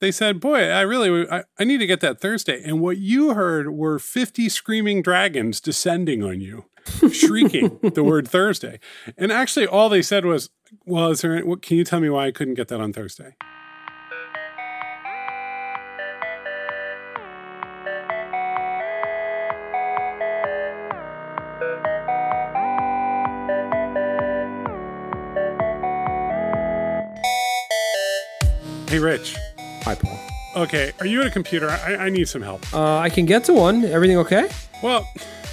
[0.00, 3.34] they said, "Boy, I really I, I need to get that Thursday." And what you
[3.34, 6.66] heard were 50 screaming dragons descending on you,
[7.12, 8.78] shrieking the word Thursday.
[9.16, 10.50] And actually all they said was,
[10.84, 13.34] "Well, is there what can you tell me why I couldn't get that on Thursday?"
[28.88, 29.36] Hey, Rich.
[29.88, 30.18] Hi, Paul.
[30.64, 31.70] Okay, are you at a computer?
[31.70, 32.62] I, I need some help.
[32.74, 33.86] Uh, I can get to one.
[33.86, 34.50] Everything okay?
[34.82, 35.08] Well,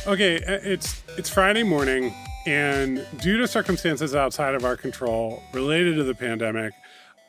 [0.05, 2.13] okay, uh, it's it's Friday morning,
[2.45, 6.73] and due to circumstances outside of our control related to the pandemic,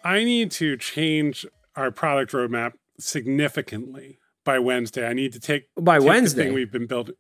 [0.03, 1.47] I need to change
[1.77, 5.07] our product roadmap significantly by Wednesday.
[5.07, 6.47] I need to take By take Wednesday?
[6.47, 7.15] thing we've been building.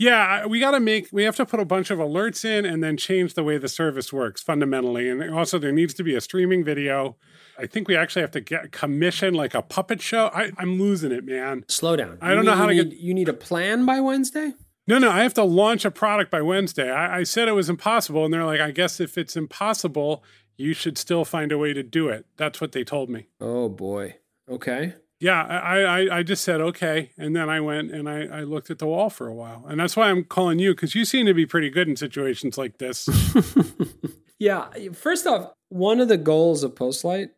[0.00, 2.82] Yeah, we got to make we have to put a bunch of alerts in and
[2.82, 5.10] then change the way the service works fundamentally.
[5.10, 7.16] And also there needs to be a streaming video.
[7.58, 10.30] I think we actually have to get commission like a puppet show.
[10.32, 11.66] I, I'm losing it, man.
[11.68, 12.16] Slow down.
[12.22, 14.54] I don't know need- how to need, You need a plan by Wednesday?
[14.86, 16.90] No, no, I have to launch a product by Wednesday.
[16.90, 20.24] I, I said it was impossible, and they're like, I guess if it's impossible,
[20.56, 22.24] you should still find a way to do it.
[22.38, 23.28] That's what they told me.
[23.40, 24.16] Oh, boy.
[24.48, 24.94] Okay.
[25.20, 28.70] Yeah, I, I, I just said okay, and then I went and I, I looked
[28.70, 31.26] at the wall for a while, and that's why I'm calling you because you seem
[31.26, 33.08] to be pretty good in situations like this.
[34.40, 34.68] Yeah.
[34.94, 37.28] First off, one of the goals of Postlight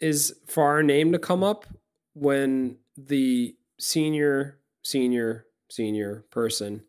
[0.00, 1.66] is for our name to come up
[2.14, 6.84] when the senior, senior, senior person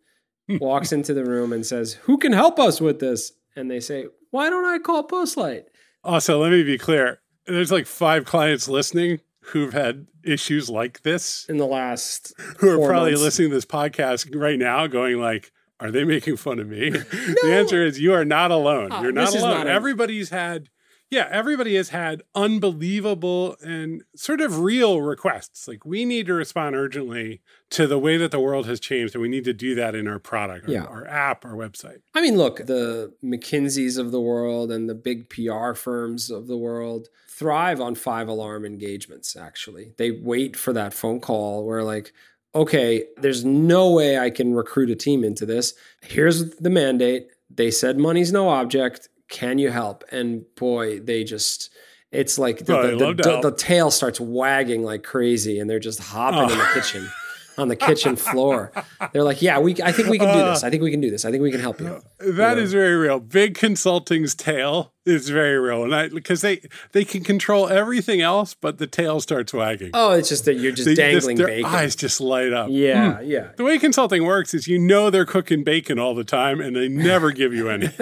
[0.49, 3.31] walks into the room and says, Who can help us with this?
[3.55, 5.63] And they say, Why don't I call Postlight?
[6.03, 11.45] also, let me be clear: there's like five clients listening who've had issues like this,
[11.49, 13.23] In the last who are probably months.
[13.23, 15.51] listening to this podcast right now, going like.
[15.79, 16.91] Are they making fun of me?
[16.91, 18.89] The answer is you are not alone.
[18.91, 19.51] Ah, You're not alone.
[19.51, 20.69] not Everybody's had,
[21.13, 25.67] yeah, everybody has had unbelievable and sort of real requests.
[25.67, 29.21] Like we need to respond urgently to the way that the world has changed, and
[29.21, 31.99] we need to do that in our product, our, our app, our website.
[32.15, 36.57] I mean, look, the McKinseys of the world and the big PR firms of the
[36.57, 39.93] world thrive on five alarm engagements, actually.
[39.97, 42.11] They wait for that phone call where, like,
[42.55, 45.73] okay, there's no way I can recruit a team into this.
[46.01, 47.27] Here's the mandate.
[47.49, 49.09] They said money's no object.
[49.29, 50.03] Can you help?
[50.11, 51.71] And boy, they just.
[52.11, 55.99] It's like the, Oh, the, the, the- tail starts wagging like crazy, and they're just
[55.99, 56.71] hopping in the Oh.
[56.75, 57.09] kitchen,
[57.57, 58.71] on the kitchen floor.
[59.11, 59.75] They're like, "Yeah, we.
[59.83, 60.63] I think we can do this.
[60.63, 61.25] I think we can do this.
[61.25, 62.63] I think we can help you." That Yeah.
[62.63, 63.19] is very real.
[63.19, 66.61] Big consulting's tail is very real, and I because they
[66.93, 69.91] they can control everything else, but the tail starts wagging.
[69.93, 71.65] Oh, it's just that you're just They- this- dangling their bacon.
[71.65, 72.67] eyes just light up.
[72.71, 73.25] Yeah, hmm.
[73.25, 73.47] yeah.
[73.57, 76.87] The way consulting works is you know they're cooking bacon all the time and they
[76.87, 77.89] never give you any.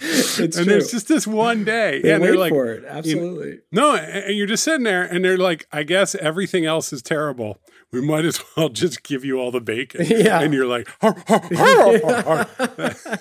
[0.00, 0.64] it's and true.
[0.64, 2.00] there's just this one day.
[2.02, 2.84] they and they're like, for it.
[2.86, 3.60] Absolutely.
[3.72, 7.02] no, and and you're just sitting there and they're like, I guess everything else is
[7.02, 7.60] terrible.
[7.92, 10.06] We might as well just give you all the bacon.
[10.08, 10.40] Yeah.
[10.40, 12.46] And you're like, "Har, har, har, har, har."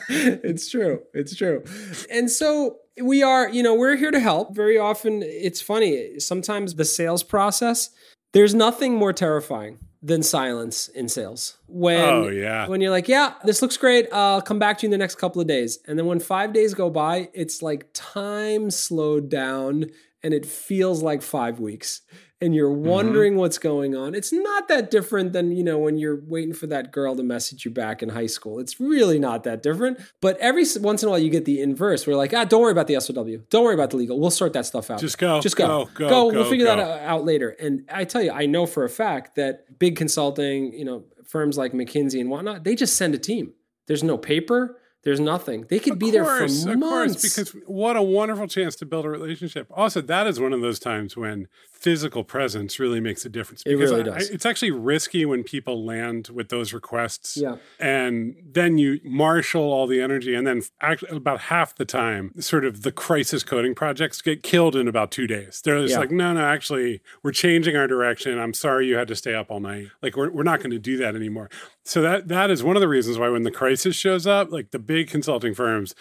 [0.08, 1.02] it's true.
[1.14, 1.64] It's true.
[2.12, 4.56] And so we are, you know, we're here to help.
[4.56, 6.20] Very often it's funny.
[6.20, 7.90] Sometimes the sales process,
[8.34, 11.58] there's nothing more terrifying than silence in sales.
[11.68, 12.68] When Oh, yeah.
[12.68, 14.08] when you're like, yeah, this looks great.
[14.14, 15.80] I'll come back to you in the next couple of days.
[15.88, 19.86] And then when 5 days go by, it's like time slowed down
[20.24, 22.02] and it feels like 5 weeks.
[22.42, 22.88] And you're Mm-hmm.
[22.88, 24.16] wondering what's going on.
[24.16, 27.66] It's not that different than, you know, when you're waiting for that girl to message
[27.66, 28.60] you back in high school.
[28.60, 30.00] It's really not that different.
[30.22, 32.08] But every once in a while you get the inverse.
[32.08, 33.26] We're like, ah, don't worry about the SOW.
[33.50, 34.18] Don't worry about the legal.
[34.20, 35.02] We'll sort that stuff out.
[35.02, 35.90] Just go, Just go.
[35.94, 36.78] go, go, We'll figure go.
[36.78, 37.50] that out later.
[37.60, 41.58] And I tell you, I know for a fact that big consulting, you know, firms
[41.58, 43.52] like McKinsey and whatnot, they just send a team.
[43.88, 44.78] There's no paper.
[45.04, 45.66] There's nothing.
[45.70, 46.66] They could be there for months.
[46.66, 49.68] Of course, because what a wonderful chance to build a relationship.
[49.72, 51.48] Also, that is one of those times when
[51.80, 53.62] physical presence really makes a difference.
[53.66, 54.30] It because really I- does.
[54.30, 57.38] it's actually risky when people land with those requests.
[57.38, 57.56] Yeah.
[57.80, 62.66] And then you marshal all the energy, and then actually about half the time, sort
[62.66, 65.62] of the crisis coding projects get killed in about two days.
[65.64, 66.00] They're just Yeah.
[66.00, 68.38] like, no, no, actually, we're changing our direction.
[68.38, 69.88] I'm sorry you had to stay up all night.
[70.02, 71.50] Like, we're, we're not going to do that anymore.
[71.86, 74.72] So that that is one of the reasons why when the crisis shows up, like
[74.72, 75.96] the big consulting firms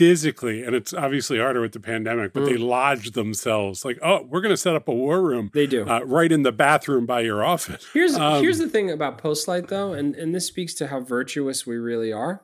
[0.00, 4.40] physically, and it's obviously harder with the pandemic, but they lodge themselves like, oh, we're
[4.40, 5.50] going to set up a war room.
[5.52, 5.86] They do.
[5.86, 7.86] Uh, right in the bathroom by your office.
[7.92, 11.66] Here's Um, here's the thing about Postlight though, and, and this speaks to how virtuous
[11.66, 12.42] we really are.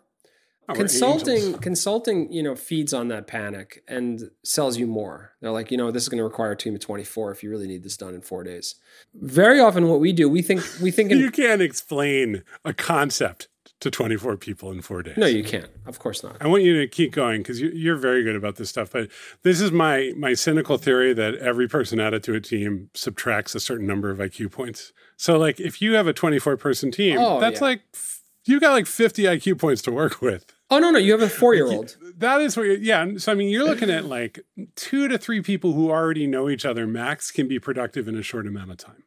[0.68, 5.70] Oh, consulting consulting you know feeds on that panic and sells you more they're like
[5.70, 7.84] you know this is going to require a team of 24 if you really need
[7.84, 8.74] this done in four days
[9.14, 13.46] very often what we do we think we think in You can't explain a concept
[13.80, 15.16] to 24 people in four days.
[15.18, 15.68] No, you can't.
[15.84, 16.36] Of course not.
[16.40, 18.90] I want you to keep going because you're very good about this stuff.
[18.92, 19.10] But
[19.42, 23.60] this is my my cynical theory that every person added to a team subtracts a
[23.60, 24.92] certain number of IQ points.
[25.18, 27.66] So, like, if you have a 24 person team, Oh, that's yeah.
[27.66, 27.82] like
[28.44, 30.46] you got like 50 IQ points to work with.
[30.70, 31.96] Oh no, no, you have a four year old.
[32.16, 33.06] That is what, yeah.
[33.18, 34.40] So I mean, you're looking at like
[34.74, 38.22] two to three people who already know each other max can be productive in a
[38.22, 39.02] short amount of time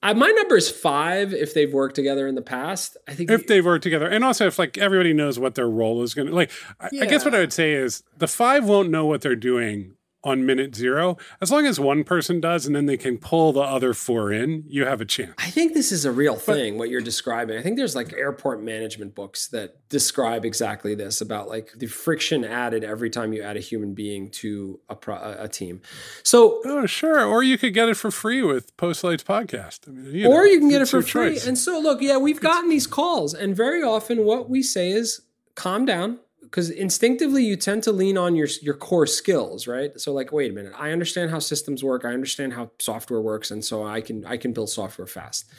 [0.00, 2.96] Uh, my number is five if they've worked together in the past.
[3.08, 6.02] I think if they've worked together, and also if like everybody knows what their role
[6.02, 6.52] is going to like.
[6.80, 9.96] I, I guess what I would say is the five won't know what they're doing
[10.24, 13.60] on minute zero as long as one person does, and then they can pull the
[13.60, 14.64] other four in.
[14.66, 15.32] You have a chance.
[15.38, 17.56] I think this is a real thing, what you're describing.
[17.56, 22.44] I think there's like airport management books that describe exactly this about like the friction
[22.44, 25.80] added every time you add a human being to a, pro- a a team.
[26.24, 27.24] So, Oh, sure.
[27.24, 29.88] Or you could get it for free with Postlights podcast.
[29.88, 31.34] I mean, or know, you can get it for free.
[31.34, 31.46] choice.
[31.46, 35.20] And so, look, yeah, we've gotten these calls, and very often what we say is
[35.54, 36.18] calm down.
[36.50, 39.98] Because instinctively you tend to lean on your your core skills, right?
[40.00, 43.50] So like, wait a minute, I understand how systems work, I understand how software works,
[43.50, 45.50] and so I can I can build software fast.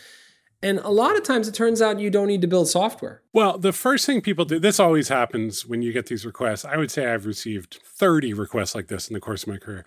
[0.61, 3.21] And a lot of times it turns out you don't need to build software.
[3.31, 6.65] Well, the first thing people do, this always happens when you get these requests.
[6.65, 9.85] I would say I've received 30 requests like this in the course of my career.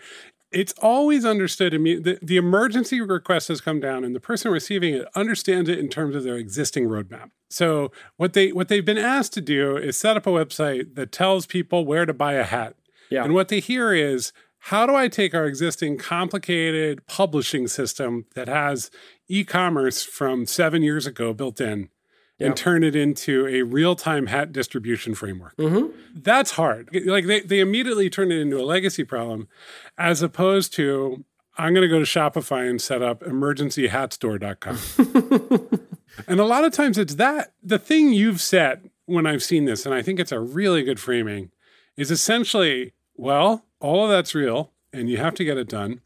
[0.53, 1.75] It's always understood.
[1.75, 5.69] I mean, the, the emergency request has come down, and the person receiving it understands
[5.69, 7.31] it in terms of their existing roadmap.
[7.51, 11.13] So, what they what they've been asked to do is set up a website that
[11.13, 12.77] tells people where to buy a hat.
[13.11, 13.25] Yeah.
[13.25, 18.49] And what they hear is, how do I take our existing complicated publishing system that
[18.49, 18.91] has
[19.29, 21.89] e-commerce from seven years ago built in
[22.41, 25.57] And turn it into a real-time hat distribution framework?
[25.59, 25.97] Mm-hmm.
[26.13, 26.89] That's hard.
[27.07, 29.47] Like they, they immediately turn it into a legacy problem,
[29.97, 31.25] as opposed to
[31.57, 35.81] I'm going to go to Shopify and set up emergencyhatstore.com.
[36.27, 39.85] and a lot of times it's that the thing you've set when I've seen this,
[39.85, 41.51] and I think it's a really good framing,
[41.97, 46.01] is essentially, well, all of that's real and you have to get it done.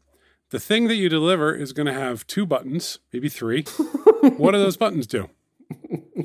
[0.49, 3.63] The thing that you deliver is going to have two buttons, maybe three.
[4.37, 5.29] what do those buttons do?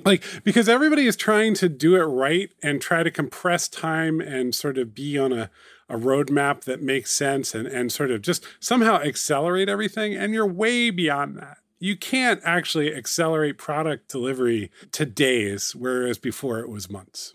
[0.07, 4.55] like because everybody is trying to do it right and try to compress time and
[4.55, 5.51] sort of be on a,
[5.89, 10.47] a roadmap that makes sense and, and sort of just somehow accelerate everything and you're
[10.47, 16.89] way beyond that you can't actually accelerate product delivery to days whereas before it was
[16.89, 17.35] months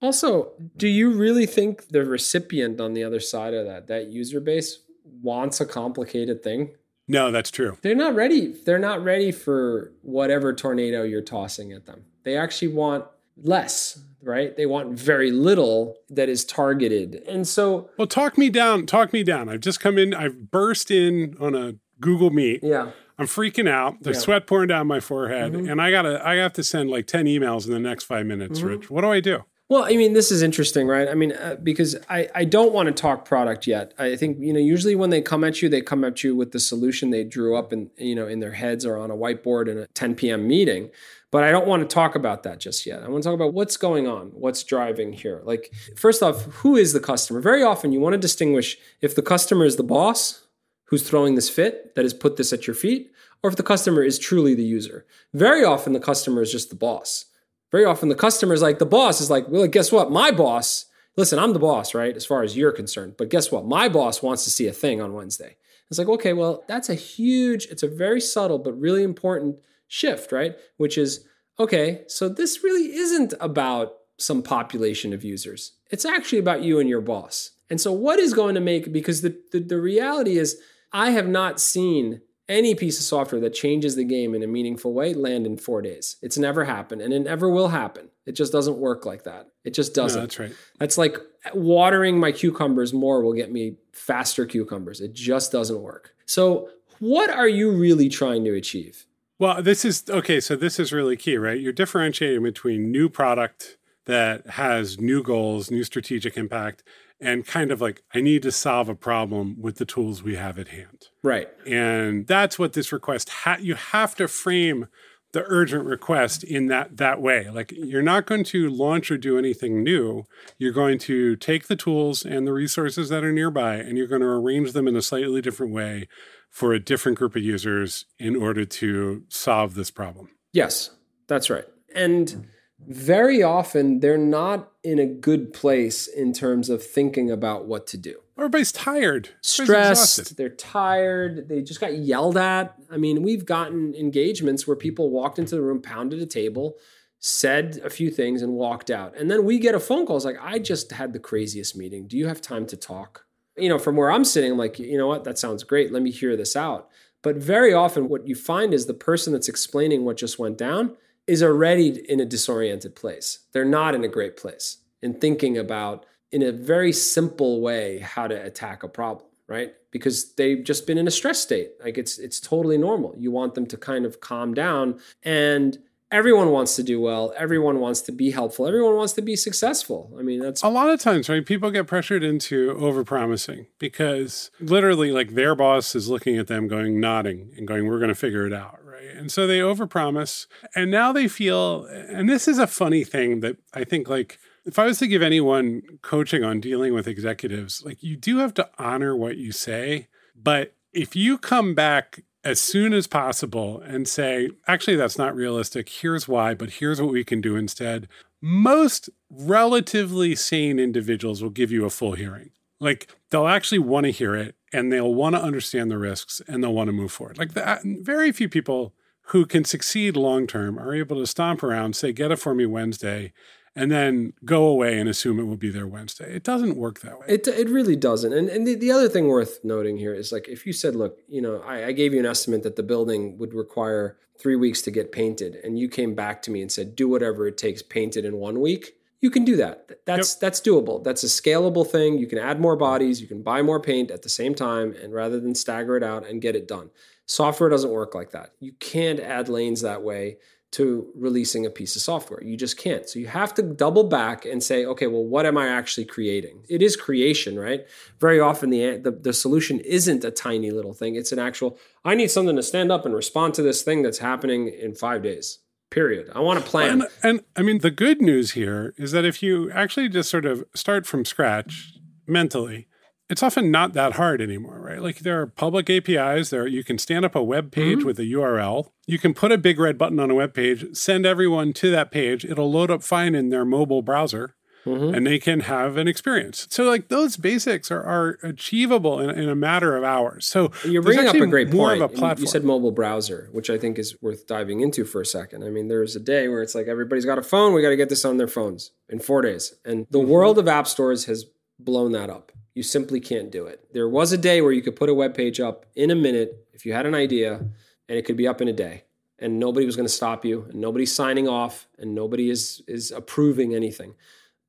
[0.00, 4.38] Also, do you really think the recipient on the other side of that, that user
[4.40, 4.78] base,
[5.20, 6.70] wants a complicated thing?
[7.08, 8.54] no that's true They're not ready.
[8.64, 12.04] They're not ready for whatever tornado you're tossing at them.
[12.24, 13.04] They actually want
[13.42, 14.56] less, right?
[14.56, 17.22] They want very little that is targeted.
[17.28, 20.90] And so, well talk me down talk me down i've just come in i've burst
[20.90, 22.90] in on a google meet yeah.
[23.20, 24.00] I'm freaking out.
[24.04, 24.20] There's Yeah.
[24.22, 25.68] sweat pouring down my forehead, Mhm.
[25.72, 28.60] and I gotta I have to send like ten emails in the next five minutes.
[28.60, 28.64] Mhm.
[28.68, 29.42] Rich, what do I do?
[29.70, 31.08] Well, I mean, this is interesting, right?
[31.08, 33.92] I mean, uh, because I, I don't want to talk product yet.
[33.98, 36.52] I think you know usually when they come at you, they come at you with
[36.52, 39.68] the solution they drew up in you know in their heads or on a whiteboard
[39.68, 40.48] in a 10 p.m.
[40.48, 40.90] meeting.
[41.30, 43.02] But I don't want to talk about that just yet.
[43.02, 45.42] I want to talk about what's going on, what's driving here.
[45.44, 47.42] Like first off, who is the customer?
[47.42, 50.46] Very often you want to distinguish if the customer is the boss
[50.84, 53.12] who's throwing this fit that has put this at your feet,
[53.42, 55.04] or if the customer is truly the user.
[55.34, 57.26] Very often the customer is just the boss.
[57.70, 60.10] Very often the customer is like, the boss is like, well, guess what?
[60.10, 60.86] My boss,
[61.16, 62.16] listen, I'm the boss, right?
[62.16, 63.14] As far as you're concerned.
[63.18, 63.66] But guess what?
[63.66, 65.56] My boss wants to see a thing on Wednesday.
[65.90, 69.56] It's like, okay, well, that's a huge, it's a very subtle but really important
[69.86, 70.54] shift, right?
[70.76, 71.24] Which is,
[71.58, 75.72] okay, so this really isn't about some population of users.
[75.90, 77.52] It's actually about you and your boss.
[77.70, 80.60] And so, what is going to make, because the, the, the reality is,
[80.92, 84.94] I have not seen any piece of software that changes the game in a meaningful
[84.94, 86.16] way land in four days.
[86.22, 88.08] It's never happened and it never will happen.
[88.26, 89.48] It just doesn't work like that.
[89.64, 90.20] It just doesn't.
[90.20, 90.52] that's right.
[90.78, 91.18] That's like
[91.54, 95.00] watering my cucumbers more will get me faster cucumbers.
[95.00, 96.14] It just doesn't work.
[96.26, 99.06] So, what are you really trying to achieve?
[99.38, 100.40] Well, this is okay.
[100.40, 101.60] So this is really key, right?
[101.60, 103.76] You're differentiating between new product
[104.06, 106.82] that has new goals, new strategic impact,
[107.20, 110.58] and kind of like I need to solve a problem with the tools we have
[110.58, 111.08] at hand.
[111.22, 111.48] Right.
[111.66, 114.86] And that's what this request ha- you have to frame
[115.32, 117.50] the urgent request in that that way.
[117.50, 120.24] Like you're not going to launch or do anything new.
[120.56, 124.22] You're going to take the tools and the resources that are nearby and you're going
[124.22, 126.08] to arrange them in a slightly different way
[126.50, 130.30] for a different group of users in order to solve this problem.
[130.52, 130.90] Yes,
[131.26, 131.66] that's right.
[131.94, 132.48] And
[132.86, 137.96] very often they're not in a good place in terms of thinking about what to
[137.96, 138.20] do.
[138.36, 139.30] Everybody's tired.
[139.58, 142.74] Everybody's stressed, they're tired, they just got yelled at.
[142.90, 146.76] I mean, we've gotten engagements where people walked into the room, pounded a table,
[147.18, 149.16] said a few things and walked out.
[149.16, 150.16] And then we get a phone call.
[150.16, 152.06] It's like, I just had the craziest meeting.
[152.06, 153.26] Do you have time to talk?
[153.56, 155.24] You know, from where I'm sitting, I'm like, you know what?
[155.24, 155.92] That sounds great.
[155.92, 156.88] Let me hear this out.
[157.22, 160.96] But very often, what you find is the person that's explaining what just went down
[161.28, 163.40] is already in a disoriented place.
[163.52, 168.26] They're not in a great place in thinking about, in a very simple way, how
[168.26, 169.74] to attack a problem, right?
[169.90, 171.72] Because they've just been in a stress state.
[171.84, 173.14] Like it's it's totally normal.
[173.16, 175.78] You want them to kind of calm down and
[176.10, 180.10] everyone wants to do well everyone wants to be helpful everyone wants to be successful
[180.18, 185.12] i mean that's a lot of times right people get pressured into overpromising because literally
[185.12, 188.46] like their boss is looking at them going nodding and going we're going to figure
[188.46, 188.78] it out
[189.16, 193.56] and so they overpromise and now they feel and this is a funny thing that
[193.74, 198.02] i think like if i was to give anyone coaching on dealing with executives like
[198.02, 202.92] you do have to honor what you say but if you come back as soon
[202.94, 205.88] as possible and say, actually, that's not realistic.
[205.88, 208.08] Here's why, but here's what we can do instead.
[208.40, 212.50] Most relatively sane individuals will give you a full hearing.
[212.80, 216.62] Like they'll actually want to hear it and they'll want to understand the risks and
[216.62, 217.38] they'll want to move forward.
[217.38, 218.94] Like that, uh, very few people
[219.28, 222.66] who can succeed long term are able to stomp around, say, get it for me
[222.66, 223.32] Wednesday,
[223.74, 226.34] and then go away and assume it will be there Wednesday.
[226.34, 227.26] It doesn't work that way.
[227.28, 228.32] It, it really doesn't.
[228.32, 231.18] And, and the, the other thing worth noting here is like if you said, look,
[231.28, 234.82] you know, I, I gave you an estimate that the building would require three weeks
[234.82, 237.82] to get painted, and you came back to me and said, do whatever it takes,
[237.82, 238.94] paint it in one week.
[239.20, 239.90] You can do that.
[240.06, 240.40] That's yep.
[240.40, 241.02] that's doable.
[241.02, 242.18] That's a scalable thing.
[242.18, 245.12] You can add more bodies, you can buy more paint at the same time, and
[245.12, 246.90] rather than stagger it out and get it done.
[247.26, 248.52] Software doesn't work like that.
[248.60, 250.38] You can't add lanes that way
[250.70, 252.42] to releasing a piece of software.
[252.42, 253.08] You just can't.
[253.08, 256.62] So you have to double back and say, okay, well, what am I actually creating?
[256.68, 257.86] It is creation, right?
[258.20, 261.16] Very often the, the, the solution isn't a tiny little thing.
[261.16, 264.18] It's an actual, I need something to stand up and respond to this thing that's
[264.18, 265.60] happening in five days.
[265.90, 266.30] Period.
[266.34, 267.02] I want a plan.
[267.02, 270.44] And, and I mean, the good news here is that if you actually just sort
[270.44, 271.94] of start from scratch
[272.26, 272.88] mentally,
[273.30, 275.02] it's often not that hard anymore, right?
[275.02, 276.66] Like there are public APIs there.
[276.66, 278.06] You can stand up a web page mm-hmm.
[278.06, 278.88] with a URL.
[279.06, 282.10] You can put a big red button on a web page, send everyone to that
[282.10, 282.44] page.
[282.44, 284.54] It'll load up fine in their mobile browser.
[284.88, 285.14] Mm-hmm.
[285.14, 286.66] And they can have an experience.
[286.70, 290.46] So, like those basics are, are achievable in, in a matter of hours.
[290.46, 292.02] So, you're bringing up a great point.
[292.02, 292.42] Of A platform.
[292.42, 295.64] you said mobile browser, which I think is worth diving into for a second.
[295.64, 297.74] I mean, there's a day where it's like everybody's got a phone.
[297.74, 300.30] We got to get this on their phones in four days, and the mm-hmm.
[300.30, 301.46] world of app stores has
[301.78, 302.52] blown that up.
[302.74, 303.84] You simply can't do it.
[303.92, 306.66] There was a day where you could put a web page up in a minute
[306.72, 309.04] if you had an idea, and it could be up in a day.
[309.40, 313.10] And nobody was going to stop you, and nobody's signing off, and nobody is is
[313.10, 314.14] approving anything.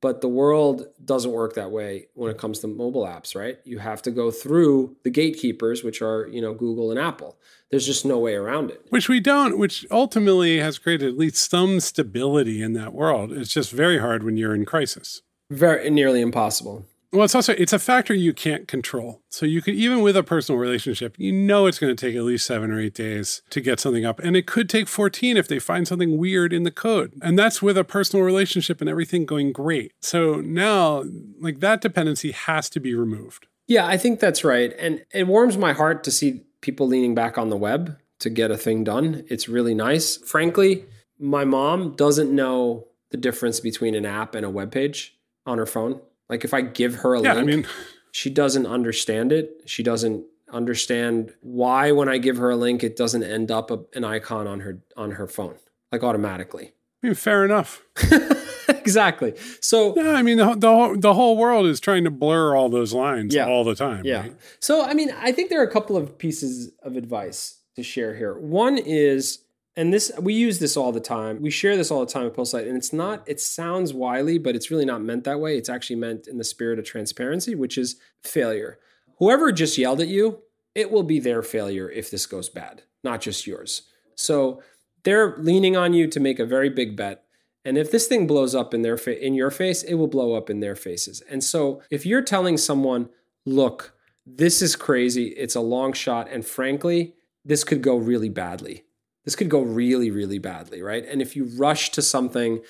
[0.00, 3.58] But the world doesn't work that way when it comes to mobile apps, right?
[3.64, 7.36] You have to go through the gatekeepers, which are, you know, Google and Apple.
[7.70, 8.86] There's just no way around it.
[8.88, 13.30] Which we don't, which ultimately has created at least some stability in that world.
[13.30, 15.20] It's just very hard when you're in crisis.
[15.50, 16.86] Very nearly impossible.
[17.12, 19.22] Well, it's also it's a factor you can't control.
[19.30, 22.22] So you could even with a personal relationship, you know it's going to take at
[22.22, 25.48] least 7 or 8 days to get something up and it could take 14 if
[25.48, 27.14] they find something weird in the code.
[27.20, 29.92] And that's with a personal relationship and everything going great.
[30.00, 31.04] So now
[31.40, 33.48] like that dependency has to be removed.
[33.66, 34.72] Yeah, I think that's right.
[34.78, 38.50] And it warms my heart to see people leaning back on the web to get
[38.50, 39.24] a thing done.
[39.28, 40.16] It's really nice.
[40.16, 40.84] Frankly,
[41.18, 45.66] my mom doesn't know the difference between an app and a web page on her
[45.66, 46.00] phone.
[46.30, 47.66] Like if I give her a yeah, link, I mean,
[48.12, 49.62] she doesn't understand it.
[49.66, 53.80] She doesn't understand why when I give her a link, it doesn't end up a,
[53.94, 55.56] an icon on her on her phone
[55.92, 56.72] like automatically.
[57.02, 57.82] I mean, fair enough.
[58.68, 59.34] exactly.
[59.60, 62.68] So yeah, I mean the, the whole, the whole world is trying to blur all
[62.68, 64.04] those lines yeah, all the time.
[64.04, 64.20] Yeah.
[64.20, 64.36] Right?
[64.60, 68.14] So I mean, I think there are a couple of pieces of advice to share
[68.14, 68.38] here.
[68.38, 69.40] One is
[69.76, 71.40] and this we use this all the time.
[71.40, 73.22] We share this all the time at Postlight, and it's not.
[73.28, 75.56] It sounds wily, but it's really not meant that way.
[75.56, 78.78] It's actually meant in the spirit of transparency, which is failure.
[79.18, 80.42] Whoever just yelled at you,
[80.74, 83.82] it will be their failure if this goes bad, not just yours.
[84.14, 84.62] So
[85.04, 87.24] they're leaning on you to make a very big bet.
[87.64, 90.34] And if this thing blows up in their fa- in your face, it will blow
[90.34, 91.20] up in their faces.
[91.28, 93.08] And so if you're telling someone,
[93.44, 93.94] "Look,
[94.26, 95.28] this is crazy.
[95.28, 98.84] It's a long shot and frankly, this could go really badly."
[99.24, 101.04] This could go really really badly right?
[101.06, 102.60] And if you rush to something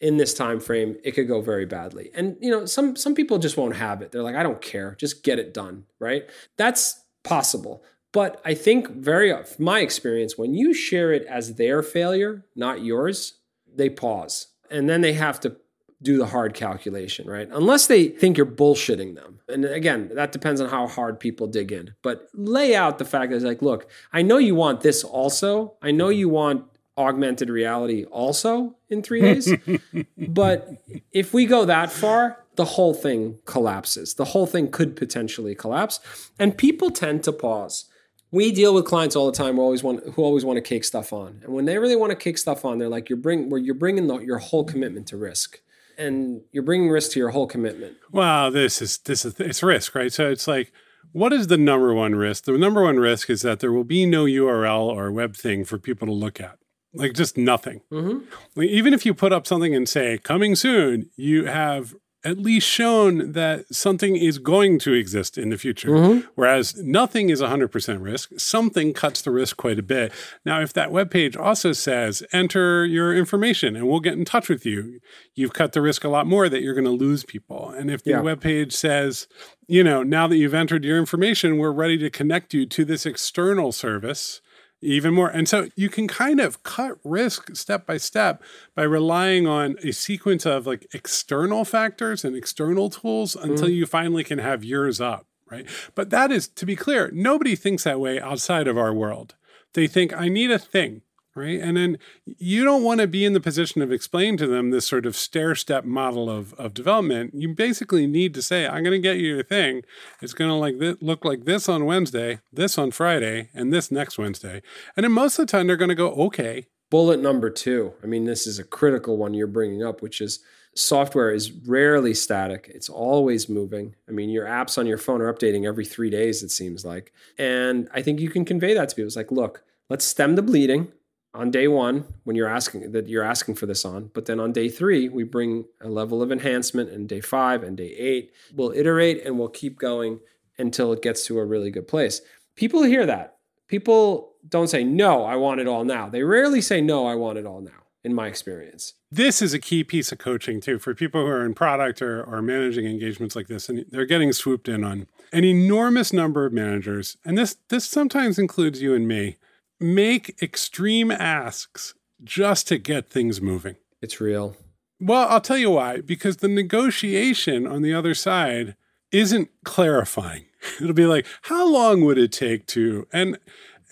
[0.00, 2.10] in this time frame it could go very badly.
[2.14, 4.12] And you know some some people just won't have it.
[4.12, 4.96] They're like i don't care.
[4.98, 6.28] Just get it done right?
[6.56, 7.82] That's possible.
[8.12, 12.82] But i think very from my experience when you share it as their failure not
[12.82, 13.34] yours
[13.76, 14.48] they pause.
[14.70, 15.56] And then they have to
[16.02, 17.48] do the hard calculation, right?
[17.50, 19.40] Unless they think you're bullshitting them.
[19.48, 21.94] And again, that depends on how hard people dig in.
[22.02, 25.74] But lay out the fact that it's like, look, I know you want this also.
[25.82, 26.64] I know you want
[26.96, 29.52] augmented reality also in three days.
[30.18, 30.68] but
[31.12, 34.14] if we go that far, the whole thing collapses.
[34.14, 36.00] The whole thing could potentially collapse.
[36.38, 37.86] And people tend to pause.
[38.30, 40.82] We deal with clients all the time who always want who always want to kick
[40.82, 43.48] stuff on, and when they really want to kick stuff on, they're like, "You're bring
[43.48, 45.60] where you're bringing the, your whole commitment to risk,
[45.98, 49.94] and you're bringing risk to your whole commitment." Well, this is this is it's risk,
[49.94, 50.12] right?
[50.12, 50.72] So it's like
[51.12, 52.44] what is the number one risk?
[52.44, 55.78] The number one risk is that there will be no URL or web thing for
[55.78, 56.58] people to look at.
[56.92, 57.82] Like just nothing.
[57.92, 58.24] Mm-hmm.
[58.56, 62.66] Like even if you put up something and say coming soon, you have at least
[62.66, 65.90] shown that something is going to exist in the future.
[65.90, 66.26] Mm-hmm.
[66.34, 68.32] Whereas nothing is 100% risk.
[68.38, 70.12] Something cuts the risk quite a bit.
[70.44, 74.48] Now, if that web page also says enter your information and we'll get in touch
[74.48, 75.00] with you,
[75.34, 77.68] you've cut the risk a lot more that you're going to lose people.
[77.68, 78.20] And if the Yeah.
[78.22, 79.28] web page says,
[79.66, 83.04] you know, now that you've entered your information, we're ready to connect you to this
[83.04, 84.40] external service
[84.80, 85.28] even more.
[85.28, 88.42] And so you can kind of cut risk step by step
[88.74, 93.74] by relying on a sequence of like external factors and external tools until mm.
[93.74, 95.66] you finally can have yours up, right?
[95.94, 99.34] But that is, to be clear, nobody thinks that way outside of our world.
[99.72, 101.02] They think, I need a thing.
[101.36, 101.58] Right.
[101.60, 104.86] And then you don't want to be in the position of explaining to them this
[104.86, 107.34] sort of stair step model of, of development.
[107.34, 109.82] You basically need to say, I'm going to get you your thing.
[110.22, 113.90] It's going to like this, look like this on Wednesday, this on Friday, and this
[113.90, 114.62] next Wednesday.
[114.96, 116.66] And then most of the time they're going to go, okay.
[116.88, 117.94] Bullet number two.
[118.04, 120.38] I mean, this is a critical one you're bringing up, which is
[120.76, 122.70] software is rarely static.
[122.72, 123.96] It's always moving.
[124.08, 127.12] I mean, your apps on your phone are updating every three days, it seems like.
[127.38, 129.08] And I think you can convey that to people.
[129.08, 130.92] It's like, look, let's stem the bleeding
[131.34, 134.10] on day one when you're asking that you're asking for this on.
[134.14, 137.76] But then on day three, we bring a level of enhancement, and day five and
[137.76, 140.20] day eight, we'll iterate and we'll keep going
[140.58, 142.20] until it gets to a really good place.
[142.54, 143.38] People hear that.
[143.66, 146.08] People don't say, no, I want it all now.
[146.08, 148.92] They rarely say, no, I want it all now, in my experience.
[149.10, 152.22] This is a key piece of coaching too for people who are in product or,
[152.22, 156.52] or managing engagements like this, and they're getting swooped in on an enormous number of
[156.52, 157.16] managers.
[157.24, 159.36] And this this sometimes includes you and me.
[159.84, 163.76] Make extreme asks just to get things moving.
[164.00, 164.56] It's real.
[164.98, 166.00] Well, I'll tell you why.
[166.00, 168.76] Because the negotiation on the other side
[169.12, 170.46] isn't clarifying.
[170.80, 173.06] It'll be like, how long would it take to?
[173.12, 173.38] And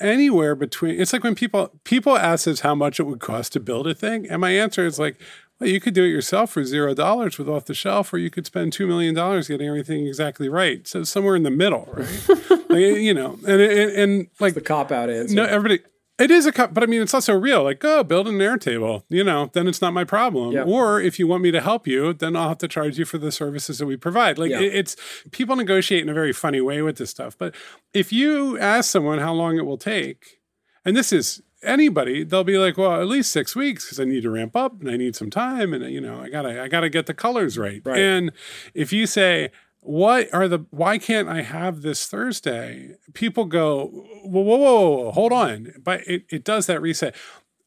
[0.01, 3.61] anywhere between, it's like when people people ask us how much it would cost to
[3.61, 5.21] build a thing, and my answer is like,
[5.61, 8.31] well, you could do it yourself for zero dollars with off the shelf, or you
[8.31, 10.89] could spend two million dollars getting everything exactly right.
[10.89, 12.29] So somewhere in the middle, right?
[12.71, 15.35] like, you know, and and, and like The cop out answer.
[15.35, 15.85] no, everybody.
[16.23, 17.63] It is a cup, but I mean, it's also real.
[17.65, 20.53] Like, oh, build an Airtable, you know, then it's not my problem.
[20.53, 20.63] Yeah.
[20.65, 23.19] Or if you want me to help you, then I'll have to charge you for
[23.19, 24.39] the services that we provide.
[24.39, 24.61] Like, Yeah.
[24.61, 24.97] it- it's
[25.33, 27.37] people negotiate in a very funny way with this stuff.
[27.37, 27.55] But
[27.93, 30.39] if you ask someone how long it will take,
[30.85, 34.23] and this is anybody, they'll be like, well, at least six weeks because I need
[34.23, 36.89] to ramp up and I need some time, and you know, I gotta, I gotta
[36.89, 37.81] get the colors right.
[37.85, 37.99] Right.
[37.99, 38.33] And
[38.75, 39.51] if you say,
[39.83, 42.95] what are the why can't i have this thursday?
[43.15, 43.87] People go
[44.25, 45.75] whoa whoa whoa, whoa hold on.
[45.83, 47.17] But it, it does that reset.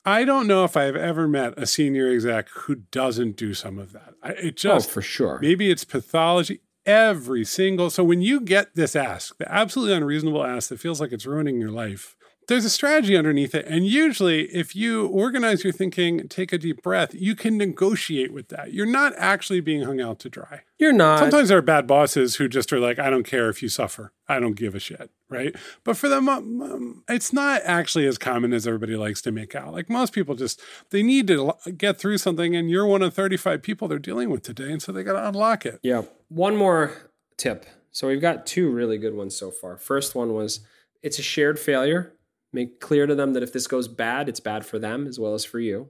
[0.06, 3.91] I don't know if i've ever met a senior exec who doesn't do some of
[3.91, 4.13] that.
[4.23, 5.39] I, it oh, just for sure.
[5.41, 6.62] maybe it's pathology.
[6.86, 11.12] Every single so when you get this ask the absolutely unreasonable ask that feels like
[11.12, 12.15] it's ruining your life
[12.47, 13.65] there's a strategy underneath it.
[13.67, 18.49] And usually, if you organize your thinking, take a deep breath, you can negotiate with
[18.49, 18.73] that.
[18.73, 20.62] You're not actually being hung out to dry.
[20.77, 21.19] You're not.
[21.19, 24.12] Sometimes there are bad bosses who just are like, I don't care if you suffer.
[24.27, 25.12] I don't give a shit.
[25.29, 25.55] Right.
[25.84, 29.73] But for them, um, it's not actually as common as everybody likes to make out.
[29.73, 33.62] Like most people just, they need to get through something, and you're one of 35
[33.62, 34.71] people they're dealing with today.
[34.71, 35.79] And so they got to unlock it.
[35.81, 36.03] Yeah.
[36.29, 37.65] One more tip.
[37.91, 39.77] So we've got two really good ones so far.
[39.77, 40.60] First one was
[41.01, 42.14] it's a shared failure.
[42.56, 45.34] Make clear to them that if this goes bad, it's bad for them as well
[45.34, 45.89] as for you.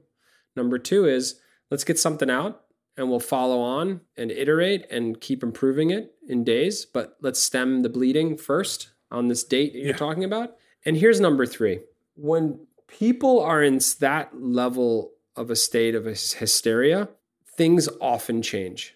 [0.56, 1.38] Number two is
[1.70, 2.62] let's get something out
[2.96, 6.84] and we'll follow on and iterate and keep improving it in days.
[6.84, 9.96] But let's stem the bleeding first on this date that you're Yeah.
[9.96, 10.56] talking about.
[10.84, 11.82] And here's number three
[12.16, 17.08] when people are in that level of a state of hysteria,
[17.56, 18.94] things often change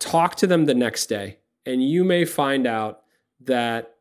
[0.00, 3.02] talk to them the next day and you may find out
[3.40, 3.94] that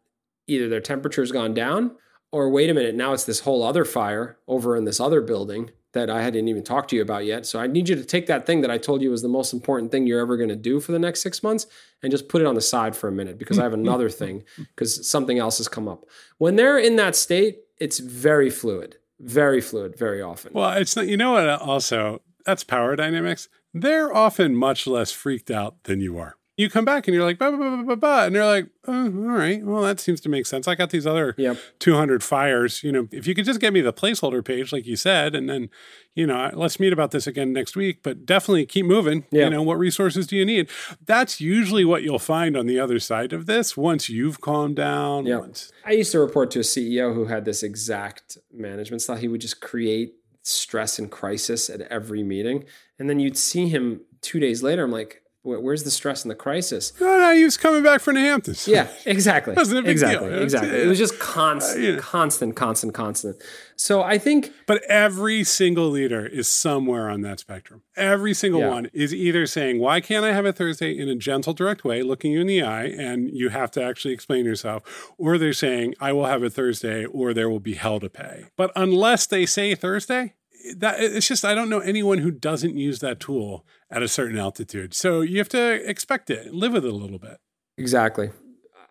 [0.47, 1.95] either their temperature's gone down
[2.33, 5.69] or wait a minute now it's this whole other fire over in this other building
[5.93, 7.45] that I hadn't even talked to you about yet.
[7.45, 9.53] So I need you to take that thing that I told you was the most
[9.53, 11.67] important thing you're ever going to do for the next 6 months
[12.01, 14.43] and just put it on the side for a minute because I have another thing
[14.57, 16.05] because something else has come up.
[16.39, 18.97] When they're in that state, it's very fluid.
[19.19, 20.53] Very fluid very often.
[20.53, 23.47] Well, it's not, you know what, also, that's power dynamics.
[23.75, 26.35] They're often much less freaked out than you are.
[26.55, 29.09] You come back and you're like, bah, bah, bah, bah, and they're like, oh, all
[29.09, 30.67] right, well, that seems to make sense.
[30.67, 31.57] I got these other Yep.
[31.79, 32.83] 200 fires.
[32.83, 35.49] You know, if you could just get me the placeholder page, like you said, and
[35.49, 35.71] then,
[36.13, 39.25] you know, let's meet about this again next week, but definitely keep moving.
[39.31, 39.45] Yeah.
[39.45, 40.69] You know, what resources do you need?
[41.03, 45.25] That's usually what you'll find on the other side of this once you've calmed down.
[45.25, 45.37] Yeah.
[45.39, 49.15] Once, I used to report to a CEO who had this exact management style.
[49.15, 50.13] He would just create
[50.43, 52.65] stress and crisis at every meeting.
[52.99, 54.83] And then you'd see him two days later.
[54.83, 56.91] I'm like, "Where- where's the stress and the crisis?
[56.99, 58.67] oh, no, he was coming back from the Hamptons.
[58.67, 59.53] Yeah, exactly.
[59.53, 60.10] Wasn't a big deal.
[60.10, 60.41] exactly.
[60.43, 60.82] Exactly.
[60.82, 63.36] It was just constant, Uh, constant, constant, constant.
[63.75, 67.82] So I think But every single leader is somewhere on that spectrum.
[67.97, 68.69] Every single Yeah.
[68.69, 72.01] one is either saying, Why can't I have a Thursday in a gentle, direct way,
[72.03, 75.12] looking you in the eye, and you have to actually explain yourself?
[75.17, 78.45] Or they're saying, I will have a Thursday, or there will be hell to pay.
[78.56, 80.36] But unless they say Thursday,
[80.78, 84.38] that it's just I don't know anyone who doesn't use that tool at a certain
[84.38, 84.93] altitude.
[84.93, 87.38] So you have to expect it, live with it a little bit.
[87.78, 88.32] exactly.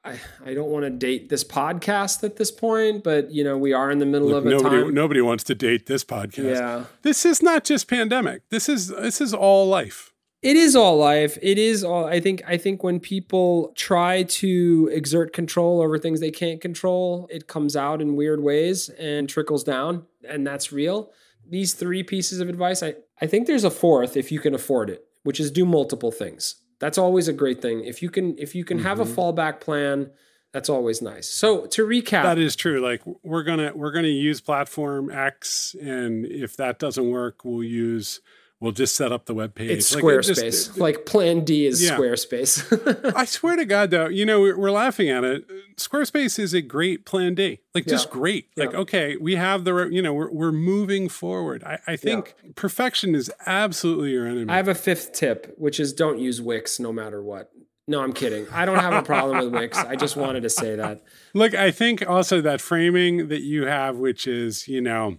[0.05, 3.73] I, I don't want to date this podcast at this point, but you know we
[3.73, 4.95] are in the middle Look, of a nobody time.
[4.95, 6.57] nobody wants to date this podcast.
[6.57, 6.85] Yeah.
[7.03, 8.43] This is not just pandemic.
[8.51, 10.13] This is this is all life.
[10.43, 11.39] It is all life.
[11.41, 16.19] It is all I think I think when people try to exert control over things
[16.19, 21.13] they can't control, it comes out in weird ways and trickles down and that's real.
[21.53, 24.89] These three pieces of advice, I I think there's a fourth if you can afford
[24.89, 26.57] it, which is do multiple things.
[26.81, 27.85] That's always a great thing.
[27.85, 29.21] If you can if you can have a mm-hmm.
[29.21, 30.11] fallback plan,
[30.55, 31.29] that's always nice.
[31.29, 32.81] So to recap, That is true.
[32.81, 38.23] Like we're gonna we're gonna use platform X, and if that doesn't work, we'll use
[38.63, 39.71] we'll just set up the web page.
[39.71, 40.79] it's Like, it just- Squarespace.
[40.79, 41.97] like plan D is Yeah.
[41.99, 43.13] Squarespace.
[43.17, 45.45] I swear to God, though, you know we're, we're laughing at it.
[45.77, 47.61] Squarespace is a great plan D.
[47.75, 48.13] Like just Yeah.
[48.13, 48.47] great.
[48.57, 48.79] Like Yeah.
[48.79, 51.63] okay, we have the you know we're we're moving forward.
[51.65, 54.51] I, I think perfection is absolutely your enemy.
[54.51, 57.51] I have a fifth tip, which is don't use Wix no matter what.
[57.89, 58.47] No, I'm kidding.
[58.53, 59.77] I don't have a problem with Wix.
[59.77, 61.03] I just wanted to say that.
[61.35, 65.17] Look, I think also that framing that you have, which is, you know,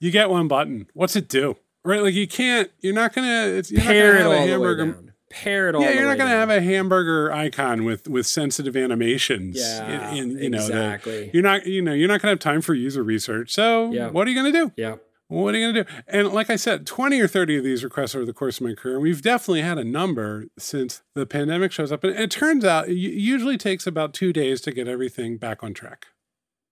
[0.00, 0.86] you get one button.
[0.92, 1.56] What's it do?
[1.84, 2.02] Right?
[2.02, 4.52] Like you can't, you're not gonna, it's, you're Pair not it gonna all have a
[4.52, 5.12] the way hamburger.
[5.30, 5.82] Pair it all.
[5.82, 6.48] Yeah, you're not gonna down.
[6.48, 9.56] have a hamburger icon with with sensitive animations.
[9.58, 11.30] Yeah, in, in, you know, exactly.
[11.34, 13.52] you're not, you know, you're not gonna have time for user research.
[13.52, 14.10] So Yeah.
[14.10, 14.72] what are you gonna do?
[14.76, 14.96] Yeah.
[15.28, 15.90] What are you going to do?
[16.06, 18.74] And like I said, 20 or 30 of these requests over the course of my
[18.74, 18.96] career.
[18.96, 22.04] And we've definitely had a number since the pandemic shows up.
[22.04, 25.72] And it turns out it usually takes about two days to get everything back on
[25.72, 26.08] track.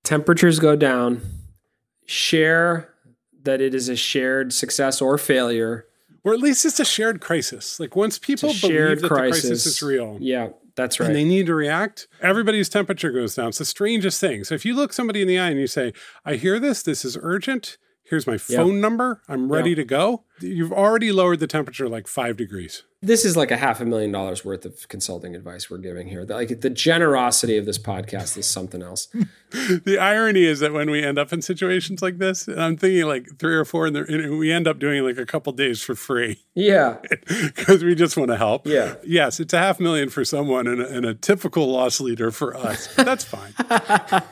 [0.05, 1.22] Temperatures go down.
[2.07, 2.91] Share
[3.44, 5.87] that it is a shared success or failure.
[6.24, 7.81] Or at least it's a shared crisis.
[7.81, 9.42] Like once people believe that crisis.
[9.42, 11.07] the crisis is real Yeah, that's right.
[11.07, 13.48] and they need to react, everybody's temperature goes down.
[13.48, 14.44] It's the strangest thing.
[14.44, 15.92] So if you look somebody in the eye and you say,
[16.24, 17.76] I hear this, this is urgent.
[18.12, 19.22] Here's my phone number.
[19.27, 19.77] I'm ready Yeah.
[19.77, 20.25] to go.
[20.42, 22.83] You've already lowered the temperature like five degrees.
[23.01, 26.22] this is like a half a million dollars worth of consulting advice we're giving here.
[26.25, 29.07] Like the generosity of this podcast is something else.
[29.51, 33.38] the irony is that when we end up in situations like this, I'm thinking like
[33.38, 36.40] three or four, and, and we end up doing like a couple days for free
[36.55, 36.98] Yeah.
[37.27, 38.66] because we just want to help.
[38.66, 38.96] Yeah.
[39.05, 42.55] Yes, it's a half million for someone and a, and a typical loss leader for
[42.55, 42.94] us.
[42.94, 43.55] That's fine.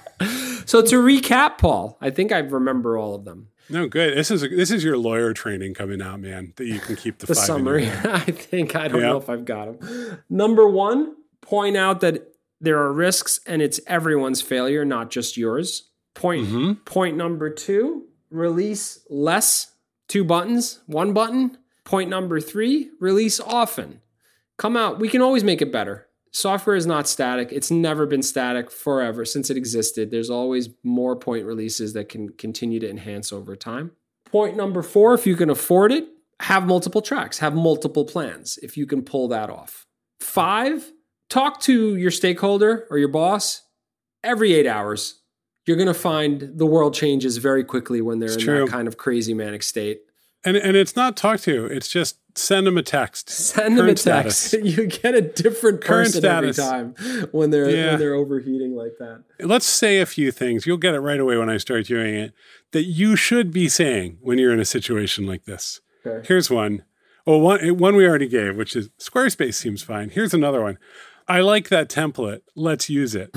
[0.66, 3.48] So to recap, Paul, I think I remember all of them.
[3.70, 4.16] No, good.
[4.16, 6.52] This is this is your lawyer training coming out, man.
[6.56, 7.88] That you can keep the, the summary.
[8.04, 9.08] I think I don't Yeah.
[9.08, 10.22] know if I've got them.
[10.28, 15.88] Number one, point out that there are risks and it's everyone's failure, not just yours.
[16.14, 16.72] Point Mm-hmm.
[16.84, 19.72] point number two, release less,
[20.08, 21.56] two buttons, one button.
[21.84, 24.00] Point number three, release often.
[24.58, 24.98] Come out.
[25.00, 26.06] We can always make it better.
[26.32, 27.50] Software is not static.
[27.50, 30.10] It's never been static forever since it existed.
[30.10, 33.90] There's always more point releases that can continue to enhance over time.
[34.26, 36.06] Point number four, if you can afford it,
[36.40, 39.86] have multiple tracks, have multiple plans if you can pull that off.
[40.20, 40.92] Five,
[41.28, 43.62] talk to your stakeholder or your boss
[44.22, 45.16] every eight hours.
[45.66, 48.64] You're going to find the world changes very quickly when they're It's in true.
[48.66, 50.00] that kind of crazy manic state.
[50.44, 51.66] And and it's not talk to.
[51.66, 53.28] It's just send them a text.
[53.28, 54.38] Send them a text.
[54.40, 54.76] status.
[54.78, 56.94] You get a different Current person every time
[57.32, 57.90] when they're Yeah.
[57.90, 59.24] when they're overheating like that.
[59.40, 60.66] Let's say a few things.
[60.66, 62.32] You'll get it right away when I start doing it
[62.72, 65.80] that you should be saying when you're in a situation like this.
[66.06, 66.26] Okay.
[66.26, 66.84] Here's one.
[67.26, 70.08] Well, one one we already gave, which is Squarespace seems fine.
[70.08, 70.78] Here's another one.
[71.28, 72.40] I like that template.
[72.56, 73.30] Let's use it.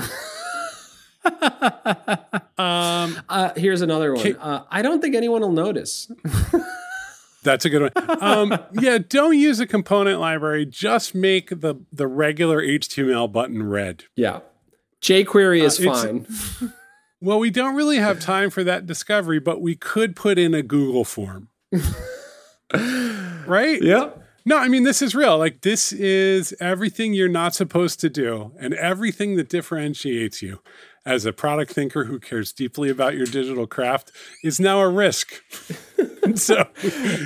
[2.58, 4.36] um, Uh, here's another one.
[4.36, 6.10] Uh, I don't think anyone will notice.
[7.44, 8.18] that's a good one.
[8.20, 10.66] Um, yeah, don't use a component library.
[10.66, 14.04] Just make the the regular HTML button red.
[14.16, 14.40] Yeah.
[15.00, 16.72] jQuery is Uh, fine.
[17.20, 20.62] Well, we don't really have time for that discovery, but we could put in a
[20.62, 21.48] Google form.
[23.46, 23.80] right?
[23.80, 24.22] Yep.
[24.44, 25.38] No, I mean, this is real.
[25.38, 30.60] Like, this is everything you're not supposed to do and everything that differentiates you
[31.06, 34.10] as a product thinker who cares deeply about your digital craft
[34.42, 35.34] is now a risk.
[36.34, 36.66] so,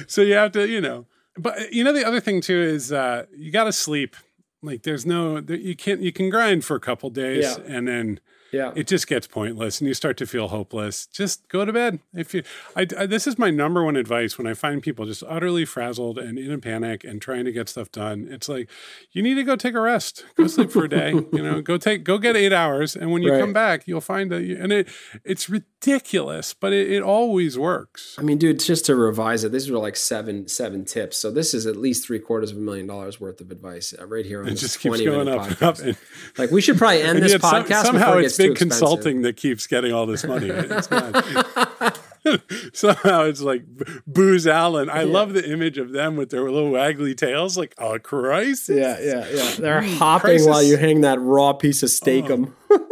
[0.06, 3.26] so you have to, you know, but you know, the other thing too is uh,
[3.36, 4.16] you got to sleep.
[4.60, 7.76] Like, there's no, you can't, you can grind for a couple days Yeah.
[7.76, 8.18] and then
[8.52, 8.72] Yeah.
[8.74, 12.32] it just gets pointless and you start to feel hopeless just go to bed if
[12.34, 12.42] you
[12.76, 16.18] I, I- this is my number one advice when i find people just utterly frazzled
[16.18, 18.70] and in a panic and trying to get stuff done it's like
[19.12, 21.76] you need to go take a rest go sleep for a day you know go
[21.76, 23.40] take go get eight hours and when you Right.
[23.40, 24.88] come back you'll find that you, and it
[25.24, 29.70] it's ridiculous but it, it always works I mean, dude, just to revise it, these
[29.70, 31.16] were like seven seven tips.
[31.18, 34.06] So this is at least three quarters of a million dollars worth of advice uh,
[34.06, 35.96] right here on it this just keeps 20 going up up and,
[36.36, 38.78] Like we should probably end this yet some- podcast somehow it's big expensive.
[38.80, 40.88] consulting that keeps getting all this money it's
[42.72, 43.62] somehow it's like
[44.06, 47.98] Booz Allen i love the image of them with their little waggly tails like oh
[47.98, 49.54] christ Yeah, yeah, yeah.
[49.58, 50.46] They're hopping crisis.
[50.48, 52.54] while you hang that raw piece of steak 'em.
[52.70, 52.88] oh,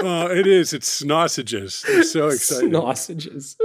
[0.00, 3.56] oh it is it's sausages they're so excited Sausages.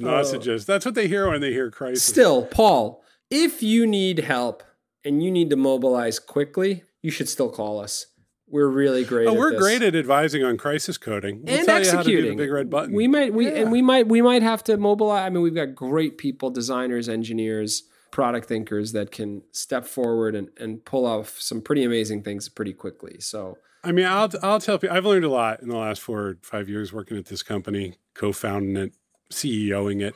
[0.00, 4.62] sausages that's what they hear when they hear crisis Still, Paul, if you need help
[5.04, 8.06] and you need to mobilize quickly, you should still call us.
[8.50, 9.28] We're really great.
[9.28, 9.60] oh at we're this.
[9.60, 12.36] great at advising on crisis coding we'll and tell you how to do executing.
[12.36, 13.62] big red button We might we Yeah.
[13.62, 15.26] and we might we might have to mobilize.
[15.26, 20.48] I mean, we've got great people, designers, engineers, product thinkers that can step forward and,
[20.58, 23.16] and pull off some pretty amazing things pretty quickly.
[23.20, 26.20] So I mean, I'll I'll tell you, I've learned a lot in the last four
[26.20, 28.92] or five years working at this company, co-founding it,
[29.32, 30.14] CEOing it.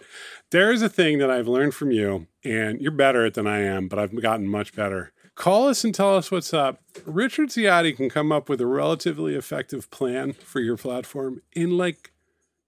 [0.51, 3.47] There is a thing that I've learned from you, and you're better at it than
[3.47, 5.13] I am, but I've gotten much better.
[5.35, 6.81] Call us and tell us what's up.
[7.05, 12.13] Richard Ziade can come up with a relatively effective plan for your platform in like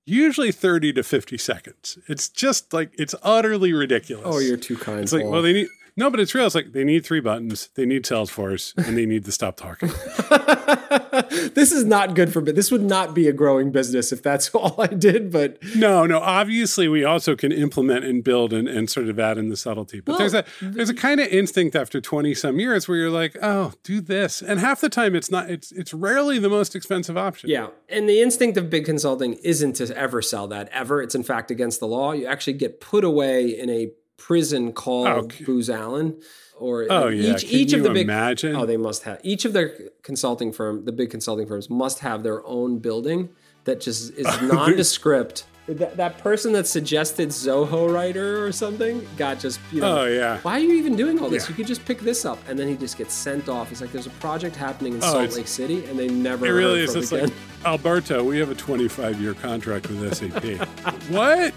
[0.04, 1.98] usually 30 to 50 seconds.
[2.08, 4.26] It's just like it's utterly ridiculous.
[4.26, 5.00] oh, you're too kind.
[5.00, 5.30] It's like, Paul.
[5.30, 6.46] well, they need no, but it's real.
[6.46, 9.88] It's like they need three buttons, they need Salesforce, and they need to stop talking.
[11.54, 14.80] this is not good for this would not be a growing business if that's all
[14.80, 15.30] I did.
[15.30, 16.18] But No, no.
[16.18, 20.00] Obviously, we also can implement and build and, and sort of add in the subtlety.
[20.00, 23.36] But there's a there's a kind of instinct after twenty some years where you're like,
[23.42, 25.50] oh, do this, and half the time it's not.
[25.50, 27.50] It's it's rarely the most expensive option.
[27.50, 31.00] yeah, and the instinct of big consulting isn't to ever sell that ever.
[31.00, 32.12] It's in fact against the law.
[32.12, 35.44] You actually get put away in a prison called oh, Okay.
[35.44, 36.20] Booz Allen.
[36.58, 37.34] Or Oh yeah.
[37.34, 38.56] each each of the big imagine?
[38.56, 39.20] Oh, they must have.
[39.22, 43.28] Each of their consulting firm, the big consulting firms, must have their own building
[43.64, 45.44] that just is nondescript.
[45.68, 50.02] that, that person that suggested Zoho writer or something got just you know.
[50.02, 50.38] oh yeah.
[50.42, 51.44] Why are you even doing all this?
[51.44, 51.50] Yeah.
[51.50, 53.68] You could just pick this up, and then he just gets sent off.
[53.68, 56.46] He's like, "There's a project happening in Oh, Salt Lake City," and they never.
[56.46, 56.94] It really is.
[56.94, 57.24] It's again.
[57.24, 58.22] like Alberto.
[58.24, 60.66] We have a 25 year contract with SAP.
[61.10, 61.52] what?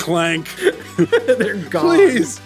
[0.00, 0.48] Clank.
[1.38, 1.96] They're gone.
[1.96, 2.40] Please,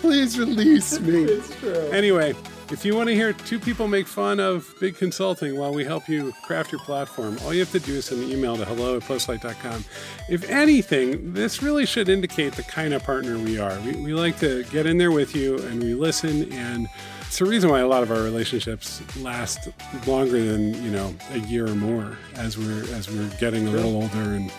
[0.00, 1.24] please release me.
[1.24, 1.72] It's true.
[1.92, 2.34] Anyway,
[2.70, 6.08] if you want to hear two people make fun of big consulting while we help
[6.08, 8.96] you craft your platform, all you have to do is send an email to hello
[8.96, 9.84] at postlight.com.
[10.30, 13.78] If anything, this really should indicate the kind of partner we are.
[13.80, 16.88] We, we like to get in there with you and we listen and
[17.20, 19.68] it's the reason why a lot of our relationships last
[20.06, 23.96] longer than you know a year or more as we're as we're getting a little
[23.96, 24.52] older and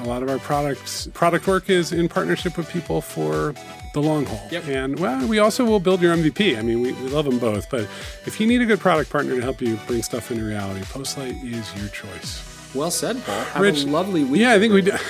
[0.00, 3.54] a lot of our products product work is in partnership with people for
[3.92, 4.40] the long haul.
[4.50, 4.68] Yep.
[4.68, 6.58] And well, we also will build your MVP.
[6.58, 7.82] I mean, we, we love them both, but
[8.26, 11.42] if you need a good product partner to help you bring stuff into reality, Postlight
[11.44, 12.46] is your choice.
[12.74, 13.40] Well said, Paul.
[13.44, 14.40] Have Rich- a lovely week.
[14.40, 14.92] Yeah, I think we do.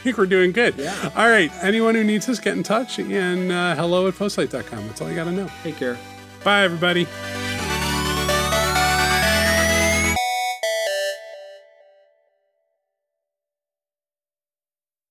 [0.00, 0.76] I think we're doing good.
[0.78, 1.12] Yeah.
[1.14, 1.52] All right.
[1.62, 4.86] Anyone who needs us, get in touch and uh, hello at postlight.com.
[4.86, 5.50] That's all you got to know.
[5.62, 5.98] Take care.
[6.42, 7.06] Bye, everybody.